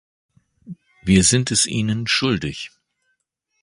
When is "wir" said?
1.03-1.23